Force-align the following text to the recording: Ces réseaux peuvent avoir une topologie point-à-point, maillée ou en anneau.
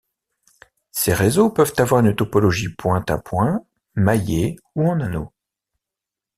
Ces 0.89 1.13
réseaux 1.13 1.51
peuvent 1.51 1.75
avoir 1.77 2.03
une 2.03 2.15
topologie 2.15 2.69
point-à-point, 2.73 3.63
maillée 3.93 4.55
ou 4.73 4.89
en 4.89 4.99
anneau. 4.99 5.31